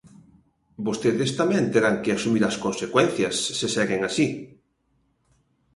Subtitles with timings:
[0.87, 4.25] Vostedes tamén terán que asumir as consecuencias, se seguen así.